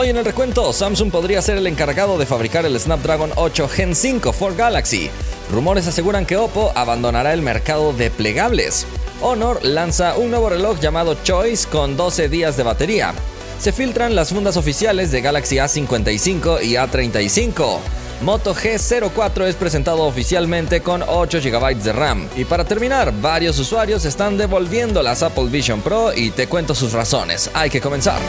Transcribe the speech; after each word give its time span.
Hoy 0.00 0.10
en 0.10 0.16
el 0.16 0.24
recuento, 0.24 0.72
Samsung 0.72 1.10
podría 1.10 1.42
ser 1.42 1.56
el 1.56 1.66
encargado 1.66 2.18
de 2.18 2.24
fabricar 2.24 2.64
el 2.64 2.78
Snapdragon 2.78 3.32
8 3.34 3.68
Gen 3.68 3.96
5 3.96 4.32
for 4.32 4.54
Galaxy. 4.54 5.10
Rumores 5.50 5.88
aseguran 5.88 6.24
que 6.24 6.36
Oppo 6.36 6.70
abandonará 6.76 7.34
el 7.34 7.42
mercado 7.42 7.92
de 7.92 8.08
plegables. 8.08 8.86
Honor 9.20 9.58
lanza 9.64 10.16
un 10.16 10.30
nuevo 10.30 10.50
reloj 10.50 10.78
llamado 10.78 11.16
Choice 11.24 11.66
con 11.68 11.96
12 11.96 12.28
días 12.28 12.56
de 12.56 12.62
batería. 12.62 13.12
Se 13.58 13.72
filtran 13.72 14.14
las 14.14 14.28
fundas 14.28 14.56
oficiales 14.56 15.10
de 15.10 15.20
Galaxy 15.20 15.56
A55 15.56 16.62
y 16.62 16.74
A35. 16.74 17.78
Moto 18.22 18.54
G04 18.54 19.46
es 19.46 19.56
presentado 19.56 20.04
oficialmente 20.04 20.80
con 20.80 21.02
8 21.04 21.40
GB 21.42 21.74
de 21.74 21.92
RAM. 21.92 22.28
Y 22.36 22.44
para 22.44 22.64
terminar, 22.64 23.12
varios 23.20 23.58
usuarios 23.58 24.04
están 24.04 24.38
devolviendo 24.38 25.02
las 25.02 25.24
Apple 25.24 25.48
Vision 25.48 25.80
Pro 25.80 26.12
y 26.14 26.30
te 26.30 26.46
cuento 26.46 26.76
sus 26.76 26.92
razones. 26.92 27.50
Hay 27.52 27.68
que 27.68 27.80
comenzar. 27.80 28.20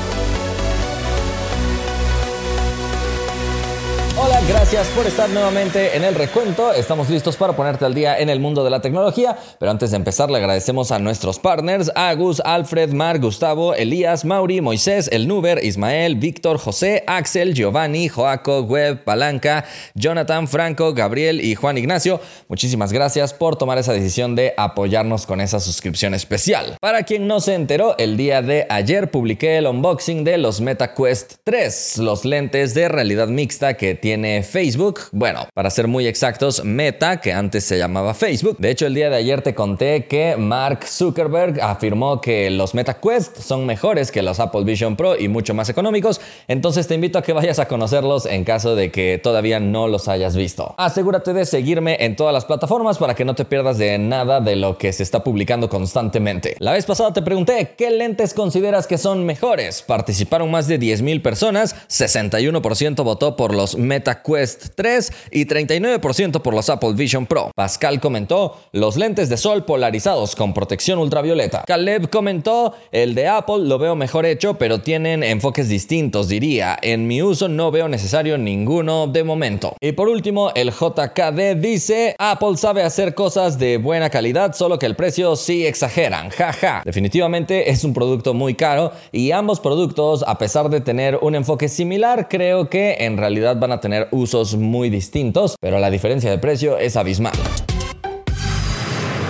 Gracias 4.50 4.88
por 4.88 5.06
estar 5.06 5.30
nuevamente 5.30 5.96
en 5.96 6.04
el 6.04 6.16
recuento. 6.16 6.74
Estamos 6.74 7.08
listos 7.08 7.38
para 7.38 7.54
ponerte 7.54 7.86
al 7.86 7.94
día 7.94 8.18
en 8.18 8.32
el 8.32 8.40
mundo 8.40 8.64
de 8.64 8.72
la 8.72 8.82
tecnología, 8.82 9.38
pero 9.60 9.70
antes 9.70 9.92
de 9.92 9.98
empezar 9.98 10.32
le 10.32 10.40
agradecemos 10.40 10.92
a 10.92 10.98
nuestros 10.98 11.38
partners, 11.38 11.92
Agus, 11.94 12.42
Alfred, 12.44 12.92
Mar, 12.92 13.20
Gustavo, 13.20 13.76
Elías, 13.76 14.26
Mauri, 14.26 14.60
Moisés, 14.60 15.08
El 15.12 15.28
Nuber, 15.28 15.64
Ismael, 15.64 16.16
Víctor, 16.16 16.58
José, 16.58 17.04
Axel, 17.06 17.54
Giovanni, 17.54 18.08
Joaco, 18.10 18.62
Web, 18.62 19.04
Palanca, 19.04 19.66
Jonathan, 19.94 20.48
Franco, 20.48 20.96
Gabriel 20.96 21.42
y 21.42 21.54
Juan 21.54 21.78
Ignacio. 21.78 22.20
Muchísimas 22.48 22.92
gracias 22.92 23.36
por 23.36 23.56
tomar 23.56 23.78
esa 23.78 23.94
decisión 23.94 24.36
de 24.36 24.56
apoyarnos 24.58 25.28
con 25.28 25.42
esa 25.42 25.60
suscripción 25.60 26.16
especial. 26.16 26.76
Para 26.82 27.04
quien 27.04 27.28
no 27.28 27.40
se 27.40 27.54
enteró, 27.54 27.96
el 28.00 28.18
día 28.18 28.42
de 28.42 28.66
ayer 28.72 29.12
publiqué 29.12 29.58
el 29.58 29.68
unboxing 29.68 30.24
de 30.24 30.40
los 30.40 30.60
MetaQuest 30.60 31.36
3, 31.44 32.00
los 32.00 32.26
lentes 32.26 32.74
de 32.74 32.90
realidad 32.90 33.28
mixta 33.28 33.76
que 33.76 33.94
tienen 33.94 34.39
Facebook. 34.44 35.02
Bueno, 35.12 35.48
para 35.54 35.70
ser 35.70 35.88
muy 35.88 36.08
exactos, 36.08 36.64
Meta, 36.64 37.22
que 37.22 37.34
antes 37.34 37.64
se 37.64 37.78
llamaba 37.78 38.14
Facebook. 38.14 38.58
De 38.58 38.70
hecho, 38.70 38.86
el 38.88 38.94
día 38.94 39.10
de 39.10 39.18
ayer 39.18 39.42
te 39.42 39.56
conté 39.56 40.06
que 40.06 40.36
Mark 40.38 40.86
Zuckerberg 40.86 41.62
afirmó 41.62 42.22
que 42.22 42.50
los 42.50 42.74
Meta 42.74 43.00
Quest 43.00 43.40
son 43.40 43.66
mejores 43.66 44.12
que 44.12 44.22
los 44.22 44.40
Apple 44.40 44.64
Vision 44.64 44.96
Pro 44.96 45.18
y 45.18 45.28
mucho 45.28 45.54
más 45.54 45.70
económicos. 45.70 46.22
Entonces 46.48 46.88
te 46.88 46.96
invito 46.96 47.20
a 47.20 47.22
que 47.22 47.34
vayas 47.34 47.60
a 47.60 47.68
conocerlos 47.68 48.26
en 48.26 48.44
caso 48.44 48.76
de 48.76 48.92
que 48.92 49.20
todavía 49.22 49.60
no 49.60 49.88
los 49.88 50.08
hayas 50.08 50.36
visto. 50.36 50.76
Asegúrate 50.78 51.34
de 51.34 51.46
seguirme 51.46 51.98
en 52.00 52.16
todas 52.16 52.34
las 52.34 52.46
plataformas 52.46 52.98
para 52.98 53.16
que 53.16 53.26
no 53.26 53.36
te 53.36 53.46
pierdas 53.46 53.78
de 53.78 53.98
nada 53.98 54.42
de 54.42 54.56
lo 54.56 54.78
que 54.78 54.94
se 54.94 55.04
está 55.04 55.24
publicando 55.24 55.70
constantemente. 55.70 56.56
La 56.60 56.74
vez 56.74 56.86
pasada 56.86 57.14
te 57.14 57.22
pregunté 57.22 57.76
qué 57.78 57.90
lentes 57.90 58.34
consideras 58.34 58.88
que 58.88 58.98
son 58.98 59.26
mejores. 59.26 59.82
Participaron 59.82 60.52
más 60.52 60.68
de 60.68 60.80
10.000 60.80 61.22
personas, 61.22 61.76
61% 61.90 63.04
votó 63.04 63.36
por 63.36 63.54
los 63.54 63.78
Meta 63.78 64.22
Quest 64.22 64.29
3 64.76 65.14
y 65.32 65.46
39% 65.46 66.42
por 66.42 66.54
los 66.54 66.70
Apple 66.70 66.94
Vision 66.94 67.26
Pro. 67.26 67.52
Pascal 67.56 68.00
comentó 68.00 68.58
los 68.72 68.98
lentes 68.98 69.30
de 69.30 69.38
sol 69.38 69.66
polarizados 69.66 70.36
con 70.36 70.54
protección 70.54 71.00
ultravioleta. 71.00 71.64
Caleb 71.66 72.10
comentó 72.10 72.76
el 72.92 73.16
de 73.16 73.28
Apple 73.28 73.60
lo 73.60 73.80
veo 73.80 73.96
mejor 73.96 74.26
hecho 74.26 74.58
pero 74.58 74.82
tienen 74.82 75.24
enfoques 75.24 75.70
distintos 75.70 76.28
diría. 76.28 76.78
En 76.82 77.08
mi 77.08 77.22
uso 77.22 77.48
no 77.48 77.72
veo 77.72 77.88
necesario 77.88 78.38
ninguno 78.38 79.08
de 79.08 79.24
momento. 79.24 79.76
Y 79.82 79.94
por 79.94 80.08
último 80.10 80.52
el 80.56 80.72
JKD 80.72 81.56
dice 81.58 82.16
Apple 82.20 82.58
sabe 82.58 82.84
hacer 82.84 83.16
cosas 83.16 83.58
de 83.58 83.78
buena 83.78 84.10
calidad 84.10 84.54
solo 84.54 84.78
que 84.78 84.86
el 84.86 84.96
precio 84.96 85.36
sí 85.36 85.66
exageran. 85.66 86.30
Jaja. 86.30 86.82
Definitivamente 86.86 87.70
es 87.70 87.84
un 87.84 87.94
producto 87.94 88.34
muy 88.34 88.56
caro 88.56 88.92
y 89.12 89.32
ambos 89.32 89.60
productos 89.60 90.24
a 90.28 90.38
pesar 90.38 90.70
de 90.70 90.82
tener 90.82 91.18
un 91.22 91.36
enfoque 91.36 91.70
similar 91.70 92.28
creo 92.30 92.70
que 92.70 92.98
en 93.00 93.18
realidad 93.18 93.58
van 93.58 93.72
a 93.72 93.80
tener 93.80 94.09
usos 94.12 94.56
muy 94.56 94.90
distintos, 94.90 95.56
pero 95.60 95.80
la 95.80 95.90
diferencia 95.90 96.30
de 96.30 96.38
precio 96.38 96.78
es 96.78 96.96
abismal. 96.96 97.34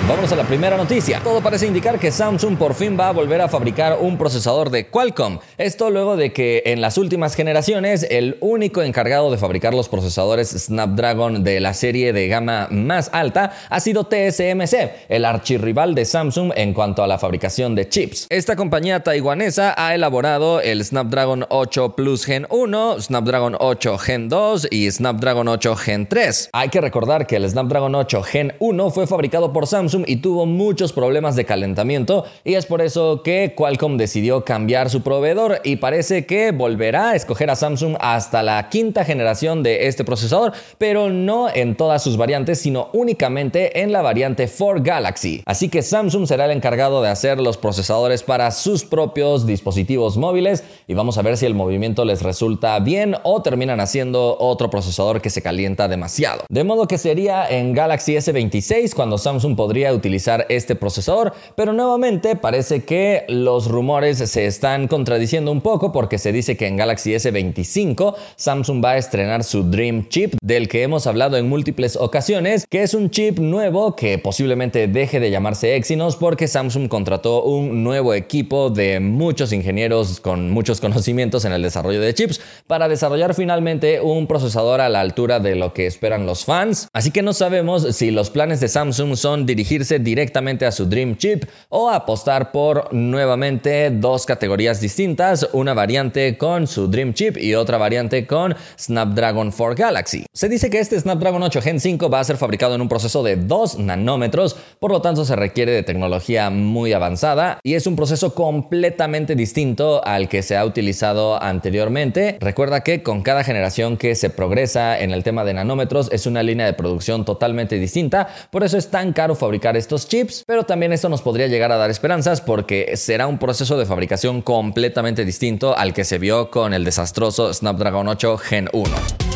Vamos 0.10 0.32
a 0.32 0.36
la 0.36 0.44
primera 0.44 0.76
noticia. 0.76 1.22
Todo 1.24 1.40
parece 1.40 1.68
indicar 1.68 2.00
que 2.00 2.12
Samsung 2.12 2.58
por 2.58 2.74
fin 2.74 2.98
va 3.00 3.10
a 3.10 3.12
volver 3.12 3.42
a 3.42 3.48
fabricar 3.48 4.00
un 4.02 4.18
procesador 4.18 4.72
de 4.72 4.88
Qualcomm. 4.88 5.38
Esto 5.60 5.92
luego 5.92 6.18
de 6.18 6.34
que 6.34 6.64
en 6.66 6.82
las 6.82 6.98
últimas 6.98 7.36
generaciones 7.36 8.08
el 8.10 8.36
único 8.40 8.82
encargado 8.82 9.30
de 9.30 9.38
fabricar 9.38 9.76
los 9.76 9.88
procesadores 9.88 10.50
Snapdragon 10.50 11.44
de 11.44 11.60
la 11.60 11.76
serie 11.76 12.12
de 12.12 12.28
gama 12.28 12.68
más 12.72 13.12
alta 13.14 13.52
ha 13.70 13.80
sido 13.80 14.06
TSMC, 14.06 15.10
el 15.10 15.26
archirrival 15.26 15.94
de 15.94 16.06
Samsung 16.06 16.54
en 16.56 16.74
cuanto 16.74 17.04
a 17.04 17.08
la 17.08 17.20
fabricación 17.20 17.76
de 17.76 17.88
chips. 17.88 18.26
Esta 18.32 18.56
compañía 18.56 19.04
taiwanesa 19.04 19.76
ha 19.78 19.94
elaborado 19.94 20.60
el 20.60 20.84
Snapdragon 20.84 21.46
8 21.50 21.96
Plus 21.96 22.26
Gen 22.26 22.48
1, 22.50 23.02
Snapdragon 23.02 23.56
8 23.60 24.00
Gen 24.00 24.28
2 24.28 24.70
y 24.72 24.90
Snapdragon 24.90 25.48
8 25.48 25.76
Gen 25.76 26.08
3. 26.08 26.50
Hay 26.52 26.70
que 26.70 26.82
recordar 26.82 27.28
que 27.28 27.36
el 27.36 27.48
Snapdragon 27.48 27.94
8 27.94 28.24
Gen 28.24 28.56
1 28.58 28.90
fue 28.90 29.06
fabricado 29.06 29.54
por 29.54 29.68
Samsung 29.68 29.99
y 30.08 30.18
tuvo 30.18 30.46
muchos 30.46 30.94
problemas 30.94 31.36
de 31.36 31.46
calentamiento 31.46 32.26
y 32.44 32.56
es 32.56 32.66
por 32.66 32.82
eso 32.82 33.24
que 33.24 33.54
Qualcomm 33.56 33.98
decidió 33.98 34.46
cambiar 34.46 34.90
su 34.90 35.02
proveedor 35.02 35.62
y 35.64 35.78
parece 35.78 36.26
que 36.26 36.52
volverá 36.52 37.12
a 37.12 37.16
escoger 37.16 37.50
a 37.50 37.56
Samsung 37.56 37.96
hasta 38.00 38.44
la 38.44 38.70
quinta 38.70 39.06
generación 39.06 39.64
de 39.64 39.88
este 39.88 40.04
procesador, 40.04 40.54
pero 40.78 41.10
no 41.10 41.50
en 41.54 41.76
todas 41.76 42.04
sus 42.04 42.18
variantes, 42.18 42.60
sino 42.60 42.90
únicamente 42.94 43.82
en 43.82 43.92
la 43.92 44.02
variante 44.02 44.50
4 44.50 44.84
Galaxy. 44.84 45.42
Así 45.46 45.70
que 45.70 45.82
Samsung 45.82 46.28
será 46.28 46.46
el 46.46 46.52
encargado 46.52 47.02
de 47.02 47.10
hacer 47.10 47.40
los 47.40 47.58
procesadores 47.58 48.24
para 48.24 48.52
sus 48.52 48.84
propios 48.86 49.46
dispositivos 49.46 50.18
móviles 50.18 50.64
y 50.88 50.94
vamos 50.94 51.18
a 51.18 51.22
ver 51.22 51.38
si 51.38 51.46
el 51.46 51.54
movimiento 51.54 52.06
les 52.06 52.22
resulta 52.22 52.80
bien 52.80 53.16
o 53.24 53.42
terminan 53.42 53.80
haciendo 53.80 54.38
otro 54.40 54.70
procesador 54.70 55.22
que 55.22 55.30
se 55.30 55.42
calienta 55.42 55.88
demasiado. 55.88 56.44
De 56.50 56.64
modo 56.64 56.88
que 56.88 56.98
sería 56.98 57.48
en 57.50 57.74
Galaxy 57.74 58.16
S26 58.16 58.94
cuando 58.94 59.18
Samsung 59.18 59.56
podría 59.56 59.89
utilizar 59.94 60.46
este 60.50 60.76
procesador, 60.76 61.34
pero 61.56 61.74
nuevamente 61.74 62.36
parece 62.36 62.84
que 62.84 63.26
los 63.28 63.68
rumores 63.68 64.18
se 64.18 64.46
están 64.46 64.88
contradiciendo 64.88 65.52
un 65.52 65.62
poco 65.62 65.92
porque 65.92 66.18
se 66.18 66.32
dice 66.32 66.58
que 66.58 66.68
en 66.68 66.78
Galaxy 66.78 67.14
S25 67.14 68.16
Samsung 68.36 68.84
va 68.84 68.92
a 68.92 68.98
estrenar 68.98 69.44
su 69.44 69.64
Dream 69.64 70.08
Chip 70.10 70.36
del 70.42 70.68
que 70.68 70.84
hemos 70.84 71.08
hablado 71.08 71.38
en 71.38 71.48
múltiples 71.50 71.96
ocasiones, 71.96 72.66
que 72.70 72.84
es 72.84 72.94
un 72.94 73.10
chip 73.10 73.40
nuevo 73.40 73.96
que 73.96 74.18
posiblemente 74.18 74.88
deje 74.88 75.20
de 75.20 75.32
llamarse 75.32 75.76
Exynos 75.76 76.16
porque 76.16 76.48
Samsung 76.48 76.88
contrató 76.88 77.44
un 77.44 77.84
nuevo 77.84 78.14
equipo 78.14 78.70
de 78.70 79.00
muchos 79.00 79.54
ingenieros 79.54 80.20
con 80.20 80.50
muchos 80.52 80.82
conocimientos 80.82 81.46
en 81.46 81.54
el 81.54 81.62
desarrollo 81.62 82.02
de 82.02 82.14
chips 82.14 82.42
para 82.68 82.88
desarrollar 82.88 83.34
finalmente 83.34 84.02
un 84.02 84.28
procesador 84.28 84.82
a 84.82 84.90
la 84.90 85.02
altura 85.02 85.40
de 85.40 85.56
lo 85.56 85.74
que 85.74 85.88
esperan 85.88 86.26
los 86.26 86.46
fans. 86.46 86.88
Así 86.94 87.12
que 87.12 87.22
no 87.22 87.34
sabemos 87.34 87.96
si 87.96 88.12
los 88.12 88.30
planes 88.30 88.60
de 88.60 88.68
Samsung 88.68 89.16
son 89.16 89.46
dirigir 89.46 89.79
directamente 90.00 90.66
a 90.66 90.72
su 90.72 90.86
Dream 90.86 91.18
Chip 91.18 91.46
o 91.70 91.90
apostar 91.90 92.52
por 92.52 92.94
nuevamente 92.94 93.90
dos 93.92 94.26
categorías 94.26 94.82
distintas, 94.82 95.50
una 95.54 95.74
variante 95.74 96.38
con 96.38 96.68
su 96.68 96.88
Dream 96.88 97.14
Chip 97.14 97.38
y 97.38 97.56
otra 97.56 97.78
variante 97.78 98.28
con 98.28 98.56
Snapdragon 98.78 99.52
4 99.52 99.76
Galaxy. 99.76 100.26
Se 100.34 100.50
dice 100.50 100.70
que 100.70 100.80
este 100.80 101.00
Snapdragon 101.00 101.42
8 101.44 101.62
Gen 101.62 101.80
5 101.80 102.10
va 102.10 102.20
a 102.20 102.24
ser 102.24 102.38
fabricado 102.38 102.76
en 102.76 102.82
un 102.82 102.90
proceso 102.90 103.24
de 103.24 103.36
2 103.36 103.80
nanómetros, 103.80 104.56
por 104.80 104.92
lo 104.92 105.02
tanto 105.02 105.26
se 105.26 105.36
requiere 105.36 105.72
de 105.72 105.84
tecnología 105.84 106.50
muy 106.50 106.94
avanzada 106.94 107.60
y 107.64 107.76
es 107.76 107.88
un 107.88 107.96
proceso 107.96 108.34
completamente 108.34 109.36
distinto 109.36 110.06
al 110.06 110.30
que 110.30 110.44
se 110.44 110.58
ha 110.58 110.66
utilizado 110.66 111.42
anteriormente. 111.42 112.38
Recuerda 112.40 112.82
que 112.82 113.04
con 113.04 113.22
cada 113.22 113.44
generación 113.44 113.98
que 113.98 114.16
se 114.16 114.30
progresa 114.30 115.00
en 115.00 115.12
el 115.12 115.24
tema 115.24 115.44
de 115.44 115.54
nanómetros 115.54 116.10
es 116.12 116.26
una 116.26 116.44
línea 116.44 116.66
de 116.66 116.74
producción 116.74 117.26
totalmente 117.26 117.78
distinta, 117.78 118.28
por 118.52 118.64
eso 118.64 118.78
es 118.78 118.90
tan 118.90 119.14
caro 119.14 119.36
fabricar 119.36 119.59
estos 119.76 120.08
chips, 120.08 120.44
pero 120.48 120.64
también 120.64 120.94
esto 120.94 121.10
nos 121.10 121.22
podría 121.22 121.48
llegar 121.48 121.72
a 121.72 121.78
dar 121.78 121.90
esperanzas 121.90 122.42
porque 122.42 122.96
será 122.96 123.28
un 123.28 123.38
proceso 123.38 123.78
de 123.78 123.86
fabricación 123.86 124.42
completamente 124.42 125.26
distinto 125.26 125.78
al 125.78 125.94
que 125.94 126.06
se 126.06 126.18
vio 126.18 126.50
con 126.50 126.74
el 126.74 126.84
desastroso 126.84 127.54
Snapdragon 127.54 128.08
8 128.08 128.38
Gen 128.38 128.70
1. 128.74 129.29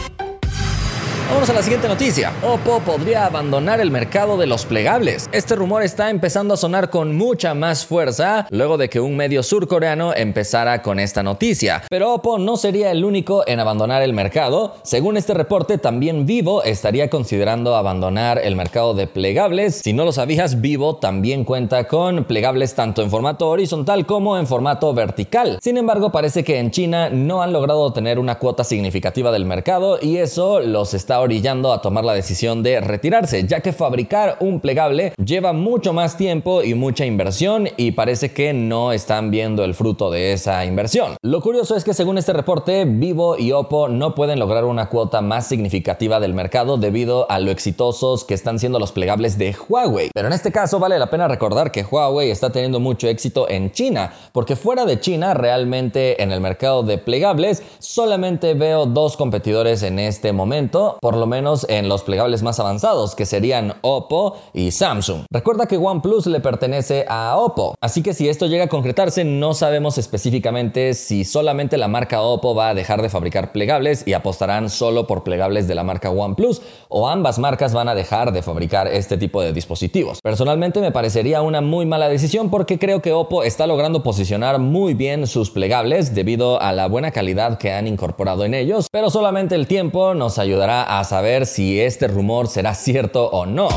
Vamos 1.30 1.50
a 1.50 1.54
la 1.54 1.64
siguiente 1.64 1.88
noticia. 1.88 2.32
Oppo 2.44 2.80
podría 2.82 3.26
abandonar 3.26 3.80
el 3.80 3.90
mercado 3.90 4.38
de 4.38 4.46
los 4.46 4.66
plegables. 4.66 5.28
Este 5.32 5.56
rumor 5.56 5.82
está 5.82 6.10
empezando 6.10 6.54
a 6.54 6.58
sonar 6.58 6.90
con 6.90 7.16
mucha 7.16 7.54
más 7.54 7.86
fuerza 7.86 8.46
luego 8.52 8.78
de 8.78 8.90
que 8.90 9.00
un 9.00 9.16
medio 9.16 9.42
surcoreano 9.42 10.14
empezara 10.14 10.82
con 10.82 11.00
esta 11.00 11.24
noticia. 11.24 11.84
Pero 11.90 12.14
Oppo 12.14 12.38
no 12.38 12.58
sería 12.58 12.92
el 12.92 13.04
único 13.04 13.44
en 13.48 13.60
abandonar 13.60 14.04
el 14.04 14.14
mercado. 14.14 14.76
Según 14.84 15.18
este 15.18 15.34
reporte, 15.34 15.78
también 15.78 16.26
Vivo 16.26 16.62
estaría 16.64 17.10
considerando 17.10 17.76
abandonar 17.76 18.40
el 18.44 18.56
mercado 18.56 18.94
de 18.94 19.08
plegables. 19.08 19.82
Si 19.84 19.94
no 19.94 20.06
lo 20.06 20.12
sabías, 20.12 20.62
Vivo 20.62 20.98
también 20.98 21.46
cuenta 21.46 21.88
con 21.88 22.26
plegables 22.26 22.76
tanto 22.76 23.02
en 23.02 23.10
formato 23.10 23.50
horizontal 23.50 24.06
como 24.06 24.38
en 24.38 24.46
formato 24.46 24.94
vertical. 24.94 25.58
Sin 25.62 25.78
embargo, 25.78 26.12
parece 26.12 26.44
que 26.44 26.60
en 26.60 26.70
China 26.70 27.10
no 27.10 27.42
han 27.42 27.54
logrado 27.54 27.92
tener 27.92 28.20
una 28.20 28.38
cuota 28.38 28.64
significativa 28.64 29.32
del 29.32 29.46
mercado 29.46 29.98
y 30.02 30.18
eso 30.18 30.60
los 30.60 30.94
está 30.94 31.13
orillando 31.20 31.74
a 31.74 31.82
tomar 31.82 32.04
la 32.04 32.14
decisión 32.14 32.64
de 32.64 32.82
retirarse, 32.82 33.46
ya 33.46 33.62
que 33.62 33.74
fabricar 33.74 34.38
un 34.40 34.60
plegable 34.60 35.14
lleva 35.24 35.54
mucho 35.54 35.94
más 35.94 36.18
tiempo 36.18 36.64
y 36.64 36.74
mucha 36.74 37.06
inversión 37.06 37.68
y 37.78 37.92
parece 37.92 38.34
que 38.34 38.54
no 38.54 38.92
están 38.92 39.32
viendo 39.32 39.64
el 39.64 39.74
fruto 39.74 40.12
de 40.12 40.34
esa 40.34 40.66
inversión. 40.66 41.16
Lo 41.22 41.42
curioso 41.42 41.76
es 41.76 41.84
que 41.84 41.94
según 41.94 42.18
este 42.18 42.34
reporte, 42.34 42.86
Vivo 42.86 43.38
y 43.38 43.52
Oppo 43.52 43.88
no 43.88 44.16
pueden 44.16 44.40
lograr 44.40 44.66
una 44.66 44.90
cuota 44.90 45.22
más 45.22 45.48
significativa 45.48 46.20
del 46.20 46.34
mercado 46.34 46.78
debido 46.78 47.30
a 47.30 47.40
lo 47.40 47.52
exitosos 47.52 48.24
que 48.24 48.34
están 48.34 48.60
siendo 48.60 48.80
los 48.80 48.92
plegables 48.92 49.38
de 49.38 49.56
Huawei. 49.68 50.10
Pero 50.14 50.28
en 50.28 50.34
este 50.34 50.52
caso 50.52 50.80
vale 50.80 51.00
la 51.00 51.10
pena 51.10 51.28
recordar 51.28 51.72
que 51.72 51.84
Huawei 51.84 52.30
está 52.30 52.52
teniendo 52.52 52.80
mucho 52.80 53.08
éxito 53.08 53.50
en 53.50 53.72
China, 53.72 54.14
porque 54.32 54.56
fuera 54.56 54.86
de 54.86 55.00
China 55.00 55.34
realmente 55.34 56.22
en 56.22 56.32
el 56.32 56.42
mercado 56.42 56.84
de 56.84 56.98
plegables 56.98 57.64
solamente 57.80 58.54
veo 58.54 58.86
dos 58.86 59.18
competidores 59.18 59.84
en 59.84 60.00
este 60.00 60.34
momento, 60.34 60.98
por 61.04 61.18
lo 61.18 61.28
menos 61.28 61.66
en 61.68 61.90
los 61.90 62.02
plegables 62.02 62.44
más 62.44 62.62
avanzados, 62.62 63.14
que 63.14 63.26
serían 63.26 63.74
Oppo 63.82 64.38
y 64.54 64.72
Samsung. 64.72 65.26
Recuerda 65.30 65.66
que 65.66 65.76
OnePlus 65.76 66.28
le 66.28 66.40
pertenece 66.40 67.04
a 67.10 67.36
Oppo, 67.36 67.76
así 67.82 68.02
que 68.02 68.14
si 68.14 68.30
esto 68.30 68.48
llega 68.48 68.64
a 68.64 68.70
concretarse 68.70 69.26
no 69.26 69.54
sabemos 69.54 69.98
específicamente 69.98 70.94
si 70.94 71.26
solamente 71.26 71.76
la 71.76 71.90
marca 71.90 72.22
Oppo 72.22 72.56
va 72.56 72.70
a 72.70 72.74
dejar 72.74 73.02
de 73.02 73.10
fabricar 73.10 73.52
plegables 73.52 74.08
y 74.08 74.14
apostarán 74.14 74.70
solo 74.70 75.06
por 75.06 75.26
plegables 75.26 75.68
de 75.68 75.76
la 75.76 75.84
marca 75.84 76.10
OnePlus 76.10 76.62
o 76.88 77.10
ambas 77.10 77.38
marcas 77.38 77.74
van 77.74 77.90
a 77.90 77.96
dejar 77.96 78.32
de 78.32 78.42
fabricar 78.42 78.88
este 78.88 79.18
tipo 79.18 79.42
de 79.42 79.52
dispositivos. 79.52 80.20
Personalmente 80.24 80.80
me 80.80 80.94
parecería 80.94 81.42
una 81.42 81.60
muy 81.60 81.86
mala 81.86 82.08
decisión 82.08 82.50
porque 82.50 82.80
creo 82.80 83.02
que 83.02 83.12
Oppo 83.12 83.44
está 83.44 83.68
logrando 83.68 84.04
posicionar 84.04 84.58
muy 84.60 84.94
bien 84.94 85.28
sus 85.28 85.50
plegables 85.50 86.16
debido 86.16 86.62
a 86.62 86.72
la 86.72 86.88
buena 86.88 87.12
calidad 87.12 87.58
que 87.58 87.74
han 87.74 87.88
incorporado 87.88 88.46
en 88.46 88.54
ellos, 88.54 88.88
pero 88.90 89.10
solamente 89.10 89.56
el 89.56 89.68
tiempo 89.68 90.14
nos 90.14 90.40
ayudará 90.40 90.93
saber 91.04 91.46
si 91.46 91.82
este 91.82 92.08
rumor 92.08 92.48
será 92.48 92.76
cierto 92.76 93.26
o 93.30 93.46
no. 93.46 93.70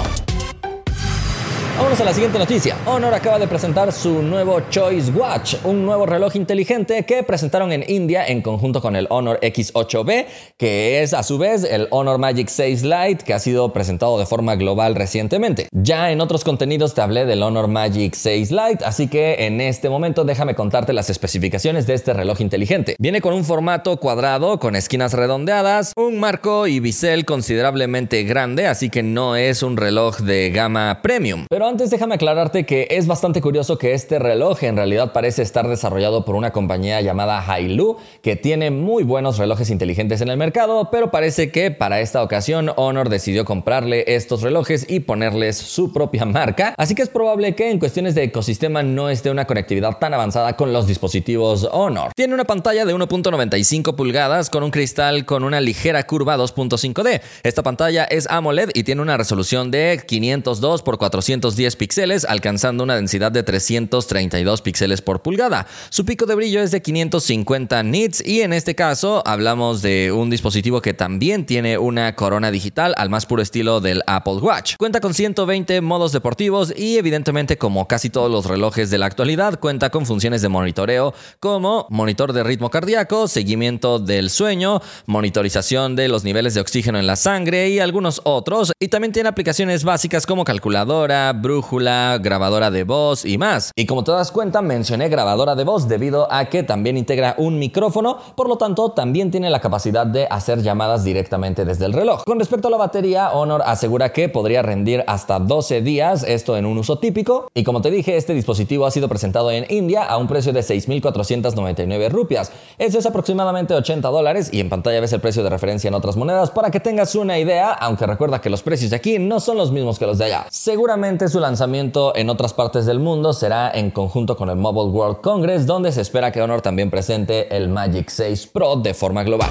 Vámonos 1.77 2.01
a 2.01 2.05
la 2.05 2.15
siguiente 2.15 2.39
noticia. 2.39 2.75
Honor 2.87 3.13
acaba 3.13 3.39
de 3.39 3.47
presentar 3.47 3.93
su 3.93 4.23
nuevo 4.23 4.63
Choice 4.71 5.11
Watch, 5.11 5.57
un 5.63 5.85
nuevo 5.85 6.07
reloj 6.07 6.35
inteligente 6.35 7.05
que 7.05 7.23
presentaron 7.23 7.71
en 7.71 7.85
India 7.87 8.27
en 8.27 8.41
conjunto 8.41 8.81
con 8.81 8.97
el 8.97 9.07
Honor 9.11 9.39
X8B, 9.43 10.25
que 10.57 11.03
es 11.03 11.13
a 11.13 11.23
su 11.23 11.37
vez 11.37 11.65
el 11.65 11.87
Honor 11.91 12.17
Magic 12.17 12.49
6 12.49 12.83
Lite 12.83 13.27
que 13.27 13.35
ha 13.35 13.39
sido 13.39 13.75
presentado 13.75 14.19
de 14.19 14.25
forma 14.25 14.57
global 14.57 14.95
recientemente. 14.95 15.69
Ya 15.71 16.11
en 16.11 16.23
otros 16.23 16.45
contenidos 16.45 16.95
te 16.95 17.03
hablé 17.03 17.27
del 17.27 17.43
Honor 17.43 17.69
Magic 17.69 18.15
6 18.15 18.53
Lite, 18.53 18.83
así 18.87 19.09
que 19.09 19.45
en 19.45 19.61
este 19.61 19.91
momento 19.91 20.25
déjame 20.25 20.55
contarte 20.55 20.95
las 20.95 21.11
especificaciones 21.11 21.87
de 21.87 21.93
este 21.93 22.15
reloj 22.15 22.41
inteligente. 22.41 22.97
Viene 22.99 23.21
con 23.21 23.35
un 23.35 23.45
formato 23.45 23.99
cuadrado 23.99 24.59
con 24.59 24.77
esquinas 24.77 25.13
redondeadas, 25.13 25.93
un 25.95 26.21
marco 26.21 26.67
y 26.69 26.81
bisel 26.81 27.27
considerablemente 27.27 28.23
grande, 28.23 28.67
así 28.67 28.89
que 28.89 29.03
no 29.03 29.37
es 29.37 29.63
un 29.63 29.77
reloj 29.77 30.21
de 30.21 30.49
gama 30.49 31.01
premium. 31.03 31.45
Antes 31.67 31.91
déjame 31.91 32.15
aclararte 32.15 32.65
que 32.65 32.87
es 32.91 33.07
bastante 33.07 33.41
curioso 33.41 33.77
que 33.77 33.93
este 33.93 34.19
reloj 34.19 34.63
en 34.63 34.77
realidad 34.77 35.13
parece 35.13 35.43
estar 35.43 35.67
desarrollado 35.67 36.25
por 36.25 36.37
una 36.37 36.53
compañía 36.53 37.01
llamada 37.01 37.45
Hailu, 37.45 37.97
que 38.23 38.37
tiene 38.37 38.71
muy 38.71 39.03
buenos 39.03 39.39
relojes 39.39 39.71
inteligentes 39.71 40.21
en 40.21 40.29
el 40.29 40.37
mercado, 40.37 40.91
pero 40.91 41.11
parece 41.11 41.51
que 41.51 41.71
para 41.71 42.01
esta 42.01 42.23
ocasión 42.23 42.71
Honor 42.77 43.09
decidió 43.09 43.45
comprarle 43.45 44.05
estos 44.07 44.43
relojes 44.43 44.87
y 44.89 45.01
ponerles 45.01 45.57
su 45.57 45.93
propia 45.93 46.25
marca, 46.27 46.75
así 46.77 46.95
que 46.95 47.03
es 47.03 47.09
probable 47.09 47.55
que 47.55 47.71
en 47.71 47.79
cuestiones 47.79 48.15
de 48.15 48.25
ecosistema 48.25 48.83
no 48.83 49.09
esté 49.09 49.31
una 49.31 49.47
conectividad 49.47 49.99
tan 49.99 50.15
avanzada 50.15 50.57
con 50.57 50.73
los 50.73 50.87
dispositivos 50.87 51.69
Honor. 51.73 52.13
Tiene 52.15 52.35
una 52.35 52.45
pantalla 52.45 52.85
de 52.85 52.95
1.95 52.95 53.97
pulgadas 53.97 54.51
con 54.51 54.63
un 54.63 54.71
cristal 54.71 55.25
con 55.25 55.43
una 55.43 55.61
ligera 55.61 56.05
curva 56.07 56.37
2.5D. 56.37 57.21
Esta 57.43 57.63
pantalla 57.63 58.05
es 58.05 58.29
AMOLED 58.31 58.71
y 58.75 58.85
tiene 58.85 59.03
una 59.03 59.17
resolución 59.17 59.71
de 59.71 60.01
502 60.07 60.85
x 60.87 61.56
410 61.57 61.67
10 61.67 61.77
píxeles, 61.77 62.25
alcanzando 62.25 62.85
una 62.85 62.95
densidad 62.95 63.33
de 63.33 63.43
332 63.43 64.63
píxeles 64.63 65.03
por 65.03 65.23
pulgada. 65.23 65.67
Su 65.91 66.05
pico 66.05 66.27
de 66.27 66.35
brillo 66.35 66.63
es 66.63 66.71
de 66.71 66.83
550 66.83 67.83
nits 67.83 68.23
y 68.25 68.43
en 68.43 68.53
este 68.53 68.75
caso 68.75 69.23
hablamos 69.27 69.83
de 69.83 70.13
un 70.13 70.31
dispositivo 70.31 70.81
que 70.81 70.95
también 70.95 71.47
tiene 71.47 71.79
una 71.79 72.15
corona 72.15 72.51
digital 72.51 72.95
al 72.97 73.11
más 73.11 73.27
puro 73.27 73.43
estilo 73.43 73.81
del 73.81 74.03
Apple 74.07 74.35
Watch. 74.35 74.77
Cuenta 74.77 75.01
con 75.01 75.15
120 75.15 75.81
modos 75.81 76.13
deportivos 76.13 76.73
y 76.77 76.99
evidentemente 76.99 77.59
como 77.59 77.89
casi 77.89 78.11
todos 78.11 78.31
los 78.31 78.47
relojes 78.47 78.91
de 78.91 78.99
la 78.99 79.07
actualidad 79.07 79.59
cuenta 79.59 79.91
con 79.91 80.07
funciones 80.07 80.43
de 80.43 80.49
monitoreo 80.49 81.15
como 81.41 81.87
monitor 81.91 82.33
de 82.33 82.45
ritmo 82.45 82.71
cardíaco, 82.71 83.29
seguimiento 83.29 83.99
del 83.99 84.31
sueño, 84.31 84.81
monitorización 85.07 85.97
de 85.97 86.09
los 86.09 86.23
niveles 86.23 86.55
de 86.55 86.61
oxígeno 86.61 86.99
en 86.99 87.07
la 87.07 87.17
sangre 87.17 87.71
y 87.71 87.81
algunos 87.81 88.21
otros 88.25 88.73
y 88.79 88.89
también 88.89 89.13
tiene 89.13 89.29
aplicaciones 89.29 89.85
básicas 89.85 90.27
como 90.27 90.45
calculadora, 90.45 91.33
brújula, 91.47 92.19
grabadora 92.21 92.73
de 92.73 92.83
voz 92.83 93.25
y 93.25 93.39
más. 93.39 93.71
Y 93.77 93.87
como 93.87 94.03
te 94.03 94.11
das 94.11 94.33
cuenta, 94.33 94.63
mencioné 94.63 95.09
grabadora 95.09 95.55
de 95.55 95.63
voz 95.63 95.87
debido 95.87 96.27
a 96.29 96.47
que 96.47 96.65
también 96.65 96.97
integra 96.97 97.37
un 97.39 97.61
micrófono, 97.61 98.19
por 98.35 98.49
lo 98.49 98.57
tanto 98.57 98.91
también 98.91 99.31
tiene 99.31 99.49
la 99.49 99.61
capacidad 99.61 100.09
de 100.09 100.27
hacer 100.29 100.61
llamadas 100.61 101.05
directamente 101.05 101.65
desde 101.65 101.85
el 101.85 101.93
reloj. 101.93 102.25
Con 102.27 102.41
respecto 102.41 102.67
a 102.67 102.73
la 102.73 102.79
batería, 102.79 103.31
Honor 103.31 103.63
asegura 103.65 104.13
que 104.13 104.29
podría 104.29 104.63
rendir 104.63 105.05
hasta 105.07 105.39
12 105.39 105.83
días, 105.83 106.25
esto 106.25 106.57
en 106.57 106.67
un 106.67 106.79
uso 106.79 106.99
típico. 106.99 107.47
Y 107.55 107.63
como 107.63 107.81
te 107.81 107.93
dije, 107.93 108.17
este 108.17 108.35
dispositivo 108.35 108.85
ha 108.85 108.91
sido 108.91 109.09
presentado 109.09 109.53
en 109.53 109.67
India 109.69 110.03
a 110.03 110.17
un 110.17 110.27
precio 110.27 110.53
de 110.53 110.63
6.499 110.63 112.11
rupias. 112.11 112.51
Eso 112.77 112.99
es 112.99 113.07
aproximadamente 113.07 113.73
80 113.73 114.09
dólares 114.09 114.51
y 114.53 114.59
en 114.59 114.69
pantalla 114.69 115.01
ves 115.01 115.13
el 115.13 115.21
precio 115.21 115.45
de 115.45 115.51
referencia 115.51 115.87
en 115.87 115.95
otras 115.95 116.17
monedas 116.17 116.51
para 116.51 116.73
que 116.73 116.81
tengas 116.81 117.15
una 117.15 117.39
idea, 117.39 117.71
aunque 117.71 118.05
recuerda 118.05 118.41
que 118.41 118.51
los 118.51 118.63
precios 118.63 118.91
de 118.91 118.97
aquí 118.97 119.21
no 119.21 119.39
son 119.39 119.57
los 119.57 119.71
mismos 119.71 120.01
que 120.01 120.07
los 120.07 120.19
de 120.19 120.25
allá. 120.25 120.47
Seguramente 120.51 121.29
su 121.37 121.41
lanzamiento 121.41 122.17
en 122.17 122.31
otras 122.31 122.55
partes 122.55 122.87
del 122.87 122.99
mundo 122.99 123.35
será 123.35 123.71
en 123.71 123.91
conjunto 123.91 124.39
con 124.39 124.49
el 124.49 124.57
Mobile 124.57 124.91
World 124.91 125.21
Congress, 125.21 125.67
donde 125.67 125.93
se 125.93 126.01
espera 126.01 126.33
que 126.33 126.41
Honor 126.41 126.63
también 126.63 126.89
presente 126.89 127.55
el 127.55 127.69
Magic 127.69 128.09
6 128.09 128.47
Pro 128.47 128.77
de 128.77 128.95
forma 128.95 129.23
global. 129.23 129.51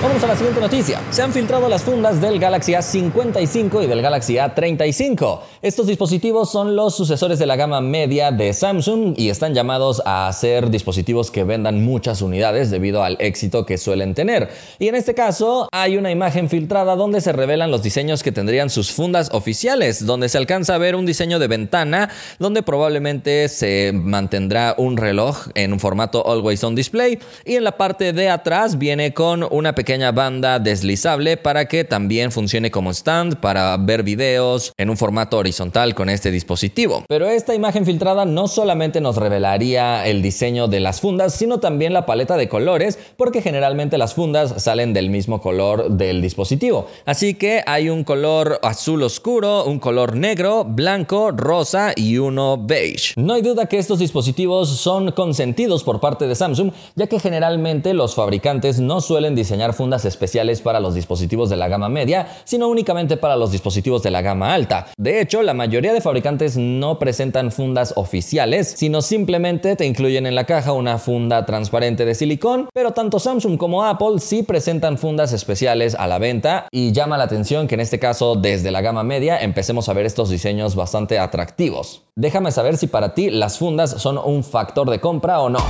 Vamos 0.00 0.22
a 0.22 0.28
la 0.28 0.36
siguiente 0.36 0.60
noticia. 0.60 1.02
Se 1.10 1.22
han 1.22 1.32
filtrado 1.32 1.68
las 1.68 1.82
fundas 1.82 2.20
del 2.20 2.38
Galaxy 2.38 2.74
A55 2.74 3.82
y 3.82 3.88
del 3.88 4.00
Galaxy 4.00 4.34
A35. 4.36 5.40
Estos 5.60 5.88
dispositivos 5.88 6.52
son 6.52 6.76
los 6.76 6.94
sucesores 6.94 7.40
de 7.40 7.46
la 7.46 7.56
gama 7.56 7.80
media 7.80 8.30
de 8.30 8.52
Samsung 8.52 9.14
y 9.16 9.28
están 9.28 9.54
llamados 9.54 10.00
a 10.06 10.32
ser 10.32 10.70
dispositivos 10.70 11.32
que 11.32 11.42
vendan 11.42 11.84
muchas 11.84 12.22
unidades 12.22 12.70
debido 12.70 13.02
al 13.02 13.16
éxito 13.18 13.66
que 13.66 13.76
suelen 13.76 14.14
tener. 14.14 14.50
Y 14.78 14.86
en 14.86 14.94
este 14.94 15.14
caso 15.14 15.68
hay 15.72 15.96
una 15.96 16.12
imagen 16.12 16.48
filtrada 16.48 16.94
donde 16.94 17.20
se 17.20 17.32
revelan 17.32 17.72
los 17.72 17.82
diseños 17.82 18.22
que 18.22 18.30
tendrían 18.30 18.70
sus 18.70 18.92
fundas 18.92 19.30
oficiales, 19.32 20.06
donde 20.06 20.28
se 20.28 20.38
alcanza 20.38 20.76
a 20.76 20.78
ver 20.78 20.94
un 20.94 21.06
diseño 21.06 21.40
de 21.40 21.48
ventana 21.48 22.08
donde 22.38 22.62
probablemente 22.62 23.48
se 23.48 23.90
mantendrá 23.92 24.76
un 24.78 24.96
reloj 24.96 25.48
en 25.56 25.72
un 25.72 25.80
formato 25.80 26.24
Always 26.30 26.62
On 26.62 26.76
Display 26.76 27.18
y 27.44 27.56
en 27.56 27.64
la 27.64 27.76
parte 27.76 28.12
de 28.12 28.30
atrás 28.30 28.78
viene 28.78 29.12
con 29.12 29.44
una 29.50 29.74
pequeña 29.74 29.87
pequeña 29.88 30.12
banda 30.12 30.58
deslizable 30.58 31.38
para 31.38 31.64
que 31.66 31.82
también 31.82 32.30
funcione 32.30 32.70
como 32.70 32.90
stand 32.90 33.36
para 33.36 33.74
ver 33.78 34.02
videos 34.02 34.74
en 34.76 34.90
un 34.90 34.98
formato 34.98 35.38
horizontal 35.38 35.94
con 35.94 36.10
este 36.10 36.30
dispositivo. 36.30 37.04
Pero 37.08 37.26
esta 37.26 37.54
imagen 37.54 37.86
filtrada 37.86 38.26
no 38.26 38.48
solamente 38.48 39.00
nos 39.00 39.16
revelaría 39.16 40.06
el 40.06 40.20
diseño 40.20 40.68
de 40.68 40.80
las 40.80 41.00
fundas, 41.00 41.32
sino 41.32 41.58
también 41.58 41.94
la 41.94 42.04
paleta 42.04 42.36
de 42.36 42.50
colores, 42.50 42.98
porque 43.16 43.40
generalmente 43.40 43.96
las 43.96 44.12
fundas 44.12 44.62
salen 44.62 44.92
del 44.92 45.08
mismo 45.08 45.40
color 45.40 45.90
del 45.92 46.20
dispositivo. 46.20 46.88
Así 47.06 47.32
que 47.32 47.62
hay 47.64 47.88
un 47.88 48.04
color 48.04 48.60
azul 48.62 49.02
oscuro, 49.02 49.64
un 49.64 49.78
color 49.78 50.16
negro, 50.16 50.64
blanco, 50.64 51.30
rosa 51.30 51.94
y 51.96 52.18
uno 52.18 52.58
beige. 52.58 53.14
No 53.16 53.32
hay 53.32 53.40
duda 53.40 53.64
que 53.64 53.78
estos 53.78 54.00
dispositivos 54.00 54.68
son 54.68 55.12
consentidos 55.12 55.82
por 55.82 55.98
parte 55.98 56.26
de 56.26 56.34
Samsung, 56.34 56.72
ya 56.94 57.06
que 57.06 57.20
generalmente 57.20 57.94
los 57.94 58.14
fabricantes 58.14 58.80
no 58.80 59.00
suelen 59.00 59.34
diseñar 59.34 59.77
fundas 59.78 60.04
especiales 60.04 60.60
para 60.60 60.80
los 60.80 60.94
dispositivos 60.94 61.48
de 61.48 61.56
la 61.56 61.68
gama 61.68 61.88
media, 61.88 62.26
sino 62.44 62.68
únicamente 62.68 63.16
para 63.16 63.36
los 63.36 63.52
dispositivos 63.52 64.02
de 64.02 64.10
la 64.10 64.22
gama 64.22 64.52
alta. 64.52 64.88
De 64.98 65.20
hecho, 65.20 65.42
la 65.42 65.54
mayoría 65.54 65.94
de 65.94 66.00
fabricantes 66.00 66.56
no 66.56 66.98
presentan 66.98 67.52
fundas 67.52 67.94
oficiales, 67.96 68.74
sino 68.76 69.00
simplemente 69.02 69.76
te 69.76 69.86
incluyen 69.86 70.26
en 70.26 70.34
la 70.34 70.44
caja 70.44 70.72
una 70.72 70.98
funda 70.98 71.46
transparente 71.46 72.04
de 72.04 72.16
silicón, 72.16 72.68
pero 72.74 72.90
tanto 72.90 73.20
Samsung 73.20 73.56
como 73.56 73.84
Apple 73.84 74.18
sí 74.18 74.42
presentan 74.42 74.98
fundas 74.98 75.32
especiales 75.32 75.94
a 75.94 76.08
la 76.08 76.18
venta 76.18 76.66
y 76.72 76.90
llama 76.90 77.16
la 77.16 77.24
atención 77.24 77.68
que 77.68 77.76
en 77.76 77.80
este 77.80 78.00
caso 78.00 78.34
desde 78.34 78.72
la 78.72 78.80
gama 78.80 79.04
media 79.04 79.38
empecemos 79.38 79.88
a 79.88 79.92
ver 79.92 80.06
estos 80.06 80.28
diseños 80.28 80.74
bastante 80.74 81.20
atractivos. 81.20 82.02
Déjame 82.16 82.50
saber 82.50 82.76
si 82.76 82.88
para 82.88 83.14
ti 83.14 83.30
las 83.30 83.58
fundas 83.58 83.90
son 83.90 84.18
un 84.18 84.42
factor 84.42 84.90
de 84.90 84.98
compra 84.98 85.40
o 85.40 85.48
no. 85.48 85.60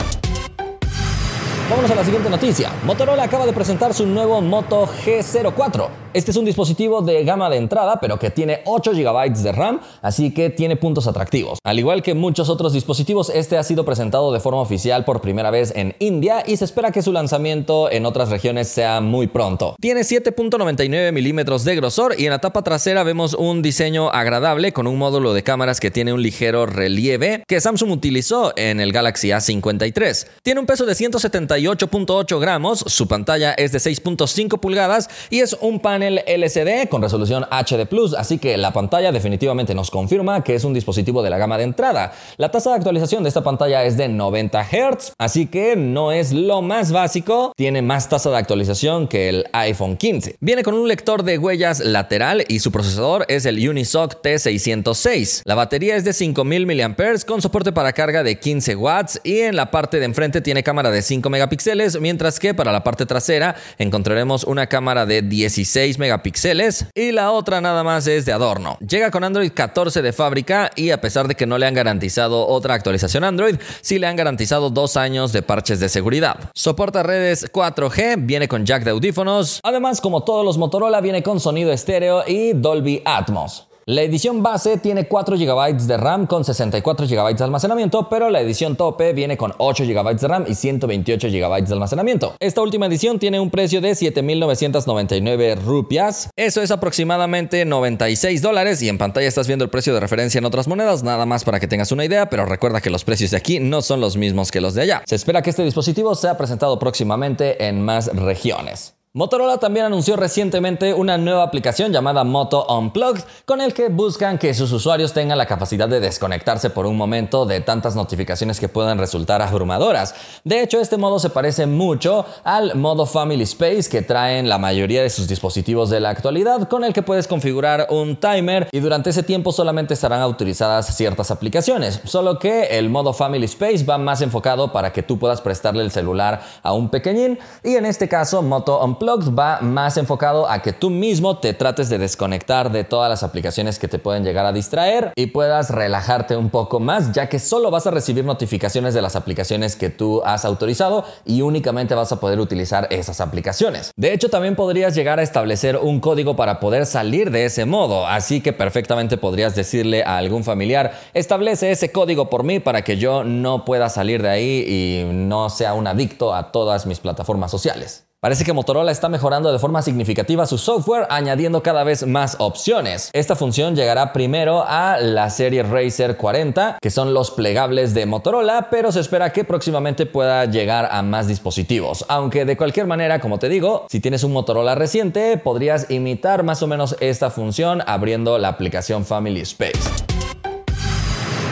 Vámonos 1.68 1.90
a 1.90 1.96
la 1.96 2.04
siguiente 2.04 2.30
noticia. 2.30 2.72
Motorola 2.86 3.24
acaba 3.24 3.44
de 3.44 3.52
presentar 3.52 3.92
su 3.92 4.06
nuevo 4.06 4.40
Moto 4.40 4.86
G04. 4.86 6.07
Este 6.18 6.32
es 6.32 6.36
un 6.36 6.44
dispositivo 6.44 7.00
de 7.00 7.22
gama 7.22 7.48
de 7.48 7.58
entrada, 7.58 8.00
pero 8.00 8.18
que 8.18 8.30
tiene 8.30 8.62
8 8.64 8.90
GB 8.90 9.34
de 9.34 9.52
RAM, 9.52 9.78
así 10.02 10.34
que 10.34 10.50
tiene 10.50 10.74
puntos 10.74 11.06
atractivos. 11.06 11.60
Al 11.62 11.78
igual 11.78 12.02
que 12.02 12.14
muchos 12.14 12.48
otros 12.48 12.72
dispositivos, 12.72 13.30
este 13.30 13.56
ha 13.56 13.62
sido 13.62 13.84
presentado 13.84 14.32
de 14.32 14.40
forma 14.40 14.60
oficial 14.60 15.04
por 15.04 15.20
primera 15.20 15.52
vez 15.52 15.72
en 15.76 15.94
India 16.00 16.42
y 16.44 16.56
se 16.56 16.64
espera 16.64 16.90
que 16.90 17.02
su 17.02 17.12
lanzamiento 17.12 17.88
en 17.88 18.04
otras 18.04 18.30
regiones 18.30 18.66
sea 18.66 19.00
muy 19.00 19.28
pronto. 19.28 19.76
Tiene 19.80 20.00
7.99 20.00 21.12
milímetros 21.12 21.62
de 21.62 21.76
grosor 21.76 22.16
y 22.18 22.24
en 22.24 22.30
la 22.30 22.40
tapa 22.40 22.62
trasera 22.62 23.04
vemos 23.04 23.34
un 23.34 23.62
diseño 23.62 24.10
agradable 24.10 24.72
con 24.72 24.88
un 24.88 24.98
módulo 24.98 25.34
de 25.34 25.44
cámaras 25.44 25.78
que 25.78 25.92
tiene 25.92 26.12
un 26.12 26.20
ligero 26.20 26.66
relieve 26.66 27.44
que 27.46 27.60
Samsung 27.60 27.92
utilizó 27.92 28.52
en 28.56 28.80
el 28.80 28.90
Galaxy 28.90 29.28
A53. 29.28 30.26
Tiene 30.42 30.58
un 30.58 30.66
peso 30.66 30.84
de 30.84 30.94
178.8 30.94 32.40
gramos, 32.40 32.80
su 32.88 33.06
pantalla 33.06 33.52
es 33.52 33.70
de 33.70 33.78
6.5 33.78 34.58
pulgadas 34.58 35.08
y 35.30 35.42
es 35.42 35.56
un 35.60 35.78
panel 35.78 36.07
LCD 36.16 36.88
con 36.88 37.02
resolución 37.02 37.44
HD 37.50 37.86
Plus, 37.86 38.14
así 38.14 38.38
que 38.38 38.56
la 38.56 38.72
pantalla 38.72 39.12
definitivamente 39.12 39.74
nos 39.74 39.90
confirma 39.90 40.42
que 40.42 40.54
es 40.54 40.64
un 40.64 40.72
dispositivo 40.72 41.22
de 41.22 41.30
la 41.30 41.36
gama 41.36 41.58
de 41.58 41.64
entrada. 41.64 42.12
La 42.38 42.50
tasa 42.50 42.70
de 42.70 42.76
actualización 42.76 43.22
de 43.22 43.28
esta 43.28 43.42
pantalla 43.42 43.84
es 43.84 43.96
de 43.96 44.08
90 44.08 44.64
Hz, 44.64 45.12
así 45.18 45.46
que 45.46 45.76
no 45.76 46.12
es 46.12 46.32
lo 46.32 46.62
más 46.62 46.92
básico, 46.92 47.52
tiene 47.56 47.82
más 47.82 48.08
tasa 48.08 48.30
de 48.30 48.38
actualización 48.38 49.08
que 49.08 49.28
el 49.28 49.44
iPhone 49.52 49.96
15. 49.96 50.36
Viene 50.40 50.62
con 50.62 50.74
un 50.74 50.88
lector 50.88 51.24
de 51.24 51.38
huellas 51.38 51.80
lateral 51.80 52.44
y 52.48 52.60
su 52.60 52.72
procesador 52.72 53.26
es 53.28 53.44
el 53.44 53.68
Unisoc 53.68 54.22
T606. 54.22 55.42
La 55.44 55.54
batería 55.54 55.96
es 55.96 56.04
de 56.04 56.12
5000 56.12 56.66
mAh 56.66 56.96
con 57.26 57.42
soporte 57.42 57.72
para 57.72 57.92
carga 57.92 58.22
de 58.22 58.38
15 58.38 58.76
watts 58.76 59.20
y 59.24 59.40
en 59.40 59.56
la 59.56 59.70
parte 59.70 59.98
de 59.98 60.04
enfrente 60.04 60.40
tiene 60.40 60.62
cámara 60.62 60.90
de 60.90 61.02
5 61.02 61.28
megapíxeles, 61.30 62.00
mientras 62.00 62.38
que 62.38 62.54
para 62.54 62.72
la 62.72 62.84
parte 62.84 63.06
trasera 63.06 63.56
encontraremos 63.78 64.44
una 64.44 64.66
cámara 64.66 65.06
de 65.06 65.22
16 65.22 65.87
megapíxeles 65.96 66.86
y 66.94 67.12
la 67.12 67.30
otra 67.30 67.60
nada 67.60 67.82
más 67.84 68.06
es 68.06 68.26
de 68.26 68.32
adorno. 68.32 68.76
Llega 68.86 69.10
con 69.10 69.24
Android 69.24 69.52
14 69.52 70.02
de 70.02 70.12
fábrica 70.12 70.70
y 70.76 70.90
a 70.90 71.00
pesar 71.00 71.28
de 71.28 71.36
que 71.36 71.46
no 71.46 71.56
le 71.56 71.66
han 71.66 71.74
garantizado 71.74 72.46
otra 72.46 72.74
actualización 72.74 73.24
Android, 73.24 73.56
sí 73.80 73.98
le 73.98 74.08
han 74.08 74.16
garantizado 74.16 74.70
dos 74.70 74.96
años 74.96 75.32
de 75.32 75.42
parches 75.42 75.80
de 75.80 75.88
seguridad. 75.88 76.50
Soporta 76.54 77.02
redes 77.02 77.50
4G, 77.52 78.26
viene 78.26 78.48
con 78.48 78.66
jack 78.66 78.82
de 78.84 78.90
audífonos, 78.90 79.60
además 79.62 80.00
como 80.00 80.24
todos 80.24 80.44
los 80.44 80.58
Motorola 80.58 81.00
viene 81.00 81.22
con 81.22 81.38
sonido 81.38 81.72
estéreo 81.72 82.24
y 82.26 82.52
Dolby 82.52 83.02
Atmos. 83.04 83.67
La 83.90 84.02
edición 84.02 84.42
base 84.42 84.76
tiene 84.76 85.08
4 85.08 85.38
GB 85.38 85.78
de 85.86 85.96
RAM 85.96 86.26
con 86.26 86.44
64 86.44 87.06
GB 87.06 87.34
de 87.34 87.42
almacenamiento, 87.42 88.10
pero 88.10 88.28
la 88.28 88.42
edición 88.42 88.76
tope 88.76 89.14
viene 89.14 89.38
con 89.38 89.54
8 89.56 89.84
GB 89.84 90.20
de 90.20 90.28
RAM 90.28 90.44
y 90.46 90.54
128 90.54 91.28
GB 91.28 91.64
de 91.64 91.72
almacenamiento. 91.72 92.34
Esta 92.38 92.60
última 92.60 92.84
edición 92.84 93.18
tiene 93.18 93.40
un 93.40 93.48
precio 93.48 93.80
de 93.80 93.92
7.999 93.92 95.56
rupias. 95.64 96.28
Eso 96.36 96.60
es 96.60 96.70
aproximadamente 96.70 97.64
96 97.64 98.42
dólares 98.42 98.82
y 98.82 98.90
en 98.90 98.98
pantalla 98.98 99.26
estás 99.26 99.46
viendo 99.46 99.64
el 99.64 99.70
precio 99.70 99.94
de 99.94 100.00
referencia 100.00 100.38
en 100.38 100.44
otras 100.44 100.68
monedas, 100.68 101.02
nada 101.02 101.24
más 101.24 101.44
para 101.44 101.58
que 101.58 101.66
tengas 101.66 101.90
una 101.90 102.04
idea, 102.04 102.28
pero 102.28 102.44
recuerda 102.44 102.82
que 102.82 102.90
los 102.90 103.04
precios 103.04 103.30
de 103.30 103.38
aquí 103.38 103.58
no 103.58 103.80
son 103.80 104.02
los 104.02 104.18
mismos 104.18 104.50
que 104.50 104.60
los 104.60 104.74
de 104.74 104.82
allá. 104.82 105.02
Se 105.06 105.14
espera 105.14 105.40
que 105.40 105.48
este 105.48 105.64
dispositivo 105.64 106.14
sea 106.14 106.36
presentado 106.36 106.78
próximamente 106.78 107.66
en 107.66 107.80
más 107.80 108.14
regiones. 108.14 108.97
Motorola 109.18 109.58
también 109.58 109.86
anunció 109.86 110.14
recientemente 110.14 110.94
una 110.94 111.18
nueva 111.18 111.42
aplicación 111.42 111.90
llamada 111.90 112.22
Moto 112.22 112.64
Unplugged, 112.72 113.24
con 113.44 113.60
el 113.60 113.74
que 113.74 113.88
buscan 113.88 114.38
que 114.38 114.54
sus 114.54 114.70
usuarios 114.70 115.12
tengan 115.12 115.38
la 115.38 115.46
capacidad 115.46 115.88
de 115.88 115.98
desconectarse 115.98 116.70
por 116.70 116.86
un 116.86 116.96
momento 116.96 117.44
de 117.44 117.60
tantas 117.60 117.96
notificaciones 117.96 118.60
que 118.60 118.68
puedan 118.68 118.96
resultar 118.96 119.42
abrumadoras. 119.42 120.14
De 120.44 120.62
hecho, 120.62 120.78
este 120.78 120.98
modo 120.98 121.18
se 121.18 121.30
parece 121.30 121.66
mucho 121.66 122.26
al 122.44 122.76
modo 122.76 123.06
Family 123.06 123.42
Space 123.42 123.90
que 123.90 124.02
traen 124.02 124.48
la 124.48 124.58
mayoría 124.58 125.02
de 125.02 125.10
sus 125.10 125.26
dispositivos 125.26 125.90
de 125.90 125.98
la 125.98 126.10
actualidad, 126.10 126.68
con 126.68 126.84
el 126.84 126.92
que 126.92 127.02
puedes 127.02 127.26
configurar 127.26 127.88
un 127.90 128.14
timer 128.20 128.68
y 128.70 128.78
durante 128.78 129.10
ese 129.10 129.24
tiempo 129.24 129.50
solamente 129.50 129.94
estarán 129.94 130.20
autorizadas 130.20 130.96
ciertas 130.96 131.32
aplicaciones. 131.32 132.00
Solo 132.04 132.38
que 132.38 132.78
el 132.78 132.88
modo 132.88 133.12
Family 133.12 133.46
Space 133.46 133.84
va 133.84 133.98
más 133.98 134.22
enfocado 134.22 134.70
para 134.70 134.92
que 134.92 135.02
tú 135.02 135.18
puedas 135.18 135.40
prestarle 135.40 135.82
el 135.82 135.90
celular 135.90 136.40
a 136.62 136.72
un 136.72 136.88
pequeñín 136.88 137.40
y 137.64 137.74
en 137.74 137.84
este 137.84 138.08
caso 138.08 138.42
Moto 138.42 138.78
Unplugged 138.84 139.07
va 139.16 139.60
más 139.60 139.96
enfocado 139.96 140.48
a 140.48 140.60
que 140.60 140.72
tú 140.72 140.90
mismo 140.90 141.38
te 141.38 141.54
trates 141.54 141.88
de 141.88 141.98
desconectar 141.98 142.70
de 142.70 142.84
todas 142.84 143.08
las 143.08 143.22
aplicaciones 143.22 143.78
que 143.78 143.88
te 143.88 143.98
pueden 143.98 144.24
llegar 144.24 144.44
a 144.44 144.52
distraer 144.52 145.12
y 145.16 145.26
puedas 145.26 145.70
relajarte 145.70 146.36
un 146.36 146.50
poco 146.50 146.80
más, 146.80 147.12
ya 147.12 147.28
que 147.28 147.38
solo 147.38 147.70
vas 147.70 147.86
a 147.86 147.90
recibir 147.90 148.24
notificaciones 148.24 148.94
de 148.94 149.02
las 149.02 149.16
aplicaciones 149.16 149.76
que 149.76 149.90
tú 149.90 150.22
has 150.24 150.44
autorizado 150.44 151.04
y 151.24 151.42
únicamente 151.42 151.94
vas 151.94 152.12
a 152.12 152.20
poder 152.20 152.40
utilizar 152.40 152.86
esas 152.90 153.20
aplicaciones. 153.20 153.92
De 153.96 154.12
hecho, 154.12 154.28
también 154.28 154.56
podrías 154.56 154.94
llegar 154.94 155.18
a 155.18 155.22
establecer 155.22 155.76
un 155.76 156.00
código 156.00 156.36
para 156.36 156.60
poder 156.60 156.84
salir 156.84 157.30
de 157.30 157.46
ese 157.46 157.64
modo, 157.64 158.06
así 158.06 158.40
que 158.40 158.52
perfectamente 158.52 159.16
podrías 159.16 159.54
decirle 159.54 160.04
a 160.04 160.18
algún 160.18 160.44
familiar, 160.44 160.92
establece 161.14 161.70
ese 161.70 161.90
código 161.92 162.28
por 162.28 162.44
mí 162.44 162.60
para 162.60 162.82
que 162.82 162.96
yo 162.96 163.24
no 163.24 163.64
pueda 163.64 163.88
salir 163.88 164.22
de 164.22 164.28
ahí 164.28 164.64
y 164.68 165.12
no 165.12 165.48
sea 165.50 165.74
un 165.74 165.86
adicto 165.86 166.34
a 166.34 166.52
todas 166.52 166.86
mis 166.86 167.00
plataformas 167.00 167.50
sociales. 167.50 168.07
Parece 168.20 168.44
que 168.44 168.52
Motorola 168.52 168.90
está 168.90 169.08
mejorando 169.08 169.52
de 169.52 169.60
forma 169.60 169.80
significativa 169.80 170.44
su 170.44 170.58
software, 170.58 171.06
añadiendo 171.08 171.62
cada 171.62 171.84
vez 171.84 172.04
más 172.04 172.34
opciones. 172.40 173.10
Esta 173.12 173.36
función 173.36 173.76
llegará 173.76 174.12
primero 174.12 174.64
a 174.66 174.98
la 174.98 175.30
serie 175.30 175.62
Razer 175.62 176.16
40, 176.16 176.78
que 176.82 176.90
son 176.90 177.14
los 177.14 177.30
plegables 177.30 177.94
de 177.94 178.06
Motorola, 178.06 178.70
pero 178.72 178.90
se 178.90 178.98
espera 178.98 179.32
que 179.32 179.44
próximamente 179.44 180.04
pueda 180.04 180.46
llegar 180.46 180.88
a 180.90 181.00
más 181.02 181.28
dispositivos. 181.28 182.04
Aunque 182.08 182.44
de 182.44 182.56
cualquier 182.56 182.88
manera, 182.88 183.20
como 183.20 183.38
te 183.38 183.48
digo, 183.48 183.86
si 183.88 184.00
tienes 184.00 184.24
un 184.24 184.32
Motorola 184.32 184.74
reciente, 184.74 185.38
podrías 185.38 185.88
imitar 185.88 186.42
más 186.42 186.60
o 186.64 186.66
menos 186.66 186.96
esta 186.98 187.30
función 187.30 187.84
abriendo 187.86 188.36
la 188.38 188.48
aplicación 188.48 189.04
Family 189.04 189.42
Space. 189.42 190.17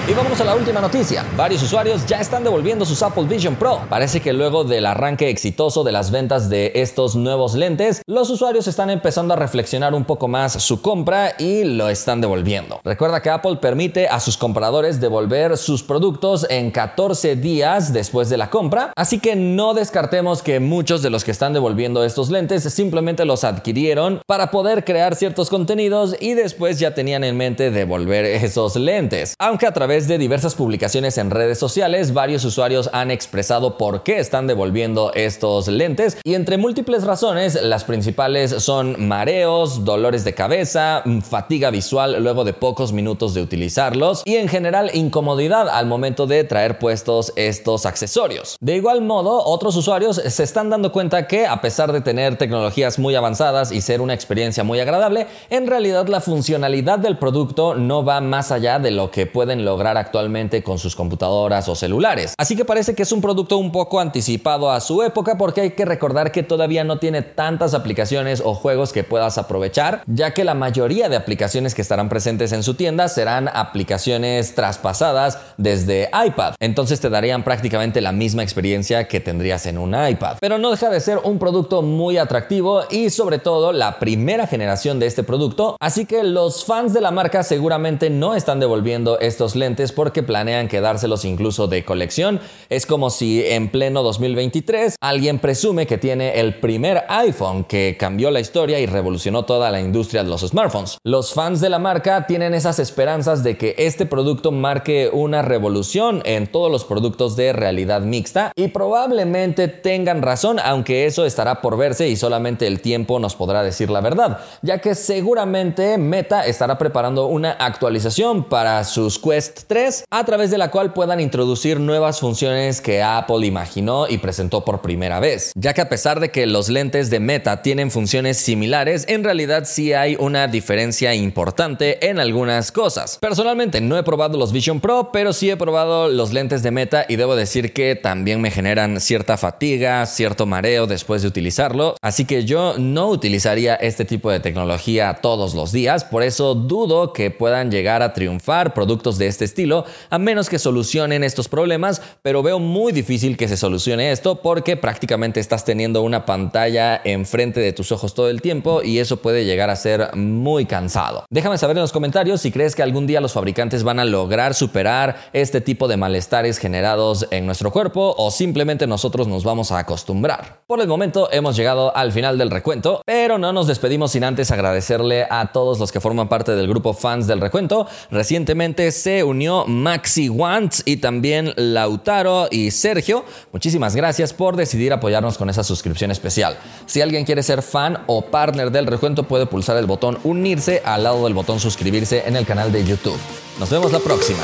Y 0.09 0.15
vamos 0.15 0.41
a 0.41 0.45
la 0.45 0.55
última 0.55 0.81
noticia. 0.81 1.27
Varios 1.37 1.65
usuarios 1.65 2.07
ya 2.07 2.21
están 2.21 2.45
devolviendo 2.45 2.85
sus 2.85 3.03
Apple 3.03 3.25
Vision 3.25 3.57
Pro. 3.57 3.81
Parece 3.91 4.21
que 4.21 4.33
luego 4.33 4.63
del 4.63 4.87
arranque 4.87 5.29
exitoso 5.31 5.83
de 5.83 5.91
las 5.91 6.13
ventas 6.13 6.49
de 6.49 6.71
estos 6.77 7.17
nuevos 7.17 7.55
lentes, 7.55 8.03
los 8.07 8.31
usuarios 8.31 8.69
están 8.69 8.91
empezando 8.91 9.35
a 9.35 9.37
reflexionar 9.37 9.95
un 9.95 10.05
poco 10.05 10.29
más 10.29 10.63
su 10.63 10.81
compra 10.81 11.35
y 11.41 11.65
lo 11.65 11.89
están 11.89 12.21
devolviendo. 12.21 12.81
Recuerda 12.85 13.21
que 13.21 13.31
Apple 13.31 13.57
permite 13.57 14.07
a 14.07 14.21
sus 14.21 14.37
compradores 14.37 15.01
devolver 15.01 15.57
sus 15.57 15.83
productos 15.83 16.47
en 16.51 16.71
14 16.71 17.35
días 17.35 17.93
después 17.93 18.31
de 18.31 18.37
la 18.37 18.49
compra, 18.49 18.93
así 18.95 19.19
que 19.19 19.35
no 19.35 19.75
descartemos 19.75 20.41
que 20.41 20.61
muchos 20.61 21.03
de 21.03 21.11
los 21.11 21.25
que 21.25 21.33
están 21.33 21.53
devolviendo 21.53 22.05
estos 22.05 22.31
lentes 22.31 22.63
simplemente 22.73 23.25
los 23.25 23.43
adquirieron 23.43 24.23
para 24.29 24.53
poder 24.53 24.85
crear 24.85 25.17
ciertos 25.17 25.51
contenidos 25.51 26.15
y 26.21 26.35
después 26.35 26.79
ya 26.79 26.95
tenían 26.95 27.25
en 27.25 27.37
mente 27.37 27.73
devolver 27.73 28.25
esos 28.25 28.77
lentes. 28.77 29.35
Aunque 29.41 29.67
a 29.67 29.73
través 29.73 29.96
de 29.97 30.19
diversas 30.19 30.55
publicaciones 30.55 31.17
en 31.17 31.31
redes 31.31 31.59
sociales, 31.59 32.13
varios 32.13 32.45
usuarios 32.45 32.91
han 32.93 33.11
expresado 33.11 33.79
por 33.79 34.03
qué 34.03 34.19
están 34.19 34.47
devolviendo 34.47 35.11
estos 35.15 35.69
lentes 35.69 36.19
y 36.23 36.35
entre 36.35 36.59
múltiples 36.59 37.05
razones, 37.05 37.55
las 37.63 37.85
principales 37.85 38.51
son 38.63 39.09
mareos, 39.09 39.87
dolores 39.87 40.23
de 40.25 40.35
cabeza, 40.35 41.03
fatiga 41.23 41.71
visual 41.71 42.23
luego 42.23 42.45
de 42.45 42.53
pocos 42.53 42.93
minutos 42.93 43.33
de 43.33 43.41
utilizarlos 43.41 44.21
y 44.27 44.37
en 44.37 44.49
general 44.49 44.91
incomodidad 44.93 45.71
al 45.71 45.87
momento 45.87 46.27
de 46.27 46.45
traer 46.45 46.79
puestos 46.79 47.33
estos 47.35 47.87
accesorios. 47.87 48.59
De 48.61 48.77
igual 48.77 49.01
modo, 49.01 49.43
otros 49.47 49.77
usuarios 49.77 50.17
se 50.17 50.43
están 50.43 50.69
dando 50.69 50.93
cuenta 50.93 51.27
que 51.27 51.47
a 51.47 51.63
pesar 51.63 51.91
de 51.93 52.03
tener 52.03 52.37
tecnologías 52.37 52.99
muy 52.99 53.15
avanzadas 53.15 53.73
y 53.73 53.81
ser 53.81 54.03
una 54.03 54.13
experiencia 54.13 54.63
muy 54.63 54.79
agradable, 54.79 55.27
en 55.49 55.67
realidad 55.67 56.07
la 56.09 56.21
funcionalidad 56.21 56.99
del 56.99 57.17
producto 57.17 57.75
no 57.75 58.05
va 58.05 58.21
más 58.21 58.53
allá 58.53 58.79
de 58.79 58.91
lo 58.91 59.11
que 59.11 59.25
pueden 59.25 59.65
lograr 59.65 59.86
actualmente 59.95 60.63
con 60.63 60.79
sus 60.79 60.97
computadoras 60.97 61.69
o 61.69 61.75
celulares. 61.75 62.35
Así 62.39 62.57
que 62.57 62.65
parece 62.65 62.95
que 62.95 63.03
es 63.03 63.13
un 63.13 63.21
producto 63.21 63.59
un 63.59 63.73
poco 63.73 64.01
anticipado 64.01 64.71
a 64.71 64.81
su 64.81 65.03
época 65.03 65.37
porque 65.37 65.61
hay 65.61 65.71
que 65.73 65.85
recordar 65.85 66.33
que 66.33 66.43
todavía 66.43 66.85
no 66.85 66.99
tiene 66.99 67.21
tantas 67.23 67.75
aplicaciones 67.75 68.43
o 68.45 68.55
juegos 68.55 68.93
que 68.93 69.05
puedas 69.05 69.37
aprovechar, 69.37 70.03
ya 70.07 70.33
que 70.33 70.45
la 70.45 70.55
mayoría 70.55 71.09
de 71.09 71.17
aplicaciones 71.17 71.75
que 71.75 71.83
estarán 71.83 72.09
presentes 72.09 72.53
en 72.53 72.63
su 72.63 72.75
tienda 72.75 73.09
serán 73.09 73.49
aplicaciones 73.53 74.55
traspasadas 74.55 75.39
desde 75.59 76.09
iPad. 76.27 76.55
Entonces 76.61 77.01
te 77.01 77.11
darían 77.11 77.45
prácticamente 77.45 78.01
la 78.01 78.13
misma 78.13 78.43
experiencia 78.43 79.09
que 79.09 79.21
tendrías 79.21 79.67
en 79.67 79.79
un 79.79 79.95
iPad. 79.95 80.39
Pero 80.41 80.59
no 80.59 80.71
deja 80.71 80.89
de 80.89 81.01
ser 81.01 81.19
un 81.25 81.39
producto 81.39 81.83
muy 81.83 82.19
atractivo 82.19 82.85
y 82.91 83.11
sobre 83.11 83.39
todo 83.39 83.73
la 83.73 83.99
primera 83.99 84.47
generación 84.47 84.99
de 84.99 85.07
este 85.07 85.23
producto, 85.23 85.77
así 85.81 86.07
que 86.07 86.23
los 86.23 86.65
fans 86.65 86.95
de 86.95 87.01
la 87.01 87.11
marca 87.11 87.43
seguramente 87.43 88.11
no 88.11 88.35
están 88.35 88.61
devolviendo 88.61 89.19
estos 89.19 89.57
lentes 89.57 89.76
porque 89.95 90.23
planean 90.23 90.69
quedárselos 90.69 91.25
incluso 91.25 91.69
de 91.69 91.85
colección. 91.85 92.41
Es 92.69 92.87
como 92.87 93.11
si 93.11 93.45
en 93.45 93.69
pleno 93.69 94.03
2023 94.03 94.97
alguien 95.01 95.39
presume 95.39 95.87
que 95.87 95.99
tiene 95.99 96.41
el 96.41 96.59
primer 96.59 97.05
iPhone 97.09 97.65
que 97.65 97.97
cambió 97.99 98.31
la 98.31 98.41
historia 98.41 98.81
y 98.81 98.87
revolucionó 98.87 99.45
toda 99.45 99.71
la 99.71 99.81
industria 99.81 100.23
de 100.25 100.31
los 100.31 100.41
smartphones. 100.41 100.99
Los 101.05 101.35
fans 101.35 101.61
de 101.61 101.69
la 101.69 101.79
marca 101.79 102.27
tienen 102.27 102.55
esas 102.55 102.79
esperanzas 102.79 103.43
de 103.43 103.57
que 103.57 103.75
este 103.79 104.07
producto 104.07 104.51
marque 104.51 105.11
una 105.13 105.43
revolución 105.43 106.23
en 106.25 106.47
todos 106.47 106.71
los 106.71 106.85
productos 106.85 107.37
de 107.37 107.53
realidad 107.53 108.01
mixta 108.01 108.53
y 108.57 108.69
probablemente 108.69 109.69
tengan 109.69 110.23
razón, 110.23 110.59
aunque 110.65 111.07
eso 111.07 111.27
estará 111.27 111.61
por 111.61 111.77
verse 111.77 112.09
y 112.09 112.17
solamente 112.17 112.67
el 112.67 112.81
tiempo 112.81 113.19
nos 113.19 113.37
podrá 113.37 113.63
decir 113.63 113.91
la 113.91 114.01
verdad, 114.01 114.41
ya 114.63 114.79
que 114.79 114.95
seguramente 114.95 115.99
Meta 115.99 116.47
estará 116.47 116.79
preparando 116.79 117.27
una 117.27 117.53
actualización 117.53 118.45
para 118.45 118.85
sus 118.85 119.19
Quest 119.19 119.66
3 119.67 120.05
a 120.11 120.25
través 120.25 120.51
de 120.51 120.59
la 120.59 120.71
cual 120.71 120.93
puedan 120.93 121.21
introducir 121.21 121.81
nuevas 121.81 122.21
funciones 122.21 122.81
que 122.81 123.03
Apple 123.03 123.47
imaginó 123.47 124.09
y 124.09 124.19
presentó 124.19 124.65
por 124.65 124.83
primera 124.83 125.21
vez, 125.21 125.53
ya 125.57 125.75
que 125.75 125.81
a 125.81 125.89
pesar 125.89 126.21
de 126.21 126.31
que 126.31 126.47
los 126.47 126.69
lentes 126.69 127.11
de 127.11 127.21
Meta 127.21 127.63
tienen 127.63 127.91
funciones 127.91 128.37
similares, 128.39 129.05
en 129.09 129.25
realidad 129.25 129.65
sí 129.67 129.93
hay 129.93 130.17
una 130.19 130.49
diferencia 130.49 131.15
importante 131.15 132.09
en 132.09 132.21
algunas 132.21 132.73
cosas. 132.73 133.19
Personalmente 133.21 133.81
no 133.81 133.97
he 133.97 134.03
probado 134.03 134.39
los 134.39 134.53
Vision 134.53 134.81
Pro, 134.81 135.11
pero 135.13 135.33
sí 135.33 135.51
he 135.51 135.57
probado 135.57 136.09
los 136.09 136.33
lentes 136.33 136.63
de 136.63 136.71
Meta 136.71 137.07
y 137.09 137.17
debo 137.17 137.37
decir 137.37 137.73
que 137.73 137.97
también 137.97 138.41
me 138.41 138.51
generan 138.51 139.01
cierta 139.01 139.37
fatiga, 139.37 140.05
cierto 140.07 140.47
mareo 140.47 140.87
después 140.87 141.23
de 141.23 141.29
utilizarlo, 141.29 141.97
así 142.03 142.25
que 142.25 142.45
yo 142.45 142.75
no 142.79 143.09
utilizaría 143.09 143.75
este 143.77 144.05
tipo 144.05 144.31
de 144.31 144.41
tecnología 144.41 145.19
todos 145.23 145.55
los 145.55 145.73
días, 145.73 146.05
por 146.05 146.23
eso 146.23 146.55
dudo 146.55 147.13
que 147.13 147.31
puedan 147.31 147.71
llegar 147.71 148.03
a 148.03 148.13
triunfar 148.13 148.75
productos 148.75 149.19
de 149.19 149.27
este 149.27 149.46
estilo, 149.47 149.85
a 150.11 150.19
menos 150.19 150.51
que 150.51 150.59
solucionen 150.59 151.25
estos 151.25 151.49
problemas, 151.49 152.03
pero 152.23 152.43
veo 152.43 152.59
muy 152.59 152.93
difícil 152.93 153.37
que 153.37 153.49
se 153.49 153.57
solucione 153.57 154.13
esto 154.13 154.43
porque 154.43 154.77
prácticamente 154.77 155.41
estás 155.41 155.65
teniendo 155.65 156.03
una 156.03 156.27
pantalla 156.27 157.01
enfrente 157.05 157.61
de 157.61 157.73
tus 157.73 157.93
ojos 157.93 158.15
todo 158.15 158.29
el 158.29 158.43
tiempo 158.43 158.83
y 158.83 158.99
eso 158.99 159.17
puede 159.19 159.45
llegar 159.45 159.71
a 159.71 159.77
ser 159.77 160.15
muy 160.15 160.67
cansado. 160.67 161.25
Déjame 161.31 161.59
saber 161.59 161.77
en 161.77 161.83
los 161.83 161.93
comentarios 161.93 162.41
si 162.41 162.53
crees 162.53 162.75
que 162.75 162.83
algún 162.83 163.07
día 163.07 163.21
los 163.21 163.33
fabricantes 163.33 163.83
van 163.83 163.99
a 163.99 164.05
lograr 164.05 164.55
superar 164.55 165.31
este 165.33 165.61
tipo 165.61 165.89
de 165.89 165.97
malestares 165.97 166.59
generados 166.59 167.27
en 167.31 167.47
nuestro 167.47 167.71
cuerpo 167.71 168.15
o 168.19 168.31
simplemente 168.31 168.87
nosotros 168.87 169.29
nos 169.29 169.45
vamos 169.45 169.73
a 169.73 169.79
acostumbrar. 169.79 170.63
Por 170.67 170.81
el 170.81 170.89
momento 170.89 171.29
hemos 171.33 171.57
llegado 171.57 171.97
al 171.97 172.13
final 172.13 172.39
del 172.39 172.51
recuento, 172.51 173.03
pero 173.07 173.39
no 173.39 173.53
nos 173.53 173.67
despedimos 173.67 174.13
sin 174.13 174.25
antes 174.25 174.51
agradecerle 174.51 175.27
a 175.31 175.53
todos 175.53 175.79
los 175.79 175.93
que 175.93 176.01
forman 176.01 176.29
parte 176.29 176.55
del 176.55 176.69
grupo 176.69 176.93
fans 176.93 177.27
del 177.27 177.41
recuento. 177.41 177.87
Recientemente 178.11 178.91
se 178.93 179.23
Maxi 179.67 180.29
Wants 180.29 180.83
y 180.85 180.97
también 180.97 181.53
Lautaro 181.57 182.49
y 182.51 182.71
Sergio. 182.71 183.25
Muchísimas 183.53 183.95
gracias 183.95 184.33
por 184.33 184.57
decidir 184.57 184.93
apoyarnos 184.93 185.39
con 185.39 185.51
esa 185.51 185.65
suscripción 185.65 186.11
especial. 186.11 186.57
Si 186.87 187.01
alguien 187.01 187.25
quiere 187.25 187.43
ser 187.43 187.63
fan 187.63 187.99
o 188.07 188.27
partner 188.27 188.71
del 188.71 188.87
recuento 188.87 189.25
puede 189.25 189.47
pulsar 189.47 189.77
el 189.77 189.87
botón 189.87 190.19
unirse 190.25 190.83
al 190.85 191.05
lado 191.05 191.25
del 191.25 191.35
botón 191.35 191.61
suscribirse 191.61 192.25
en 192.27 192.37
el 192.37 192.47
canal 192.47 192.73
de 192.73 192.85
YouTube. 192.85 193.19
Nos 193.59 193.71
vemos 193.71 193.93
la 193.93 194.01
próxima. 194.01 194.41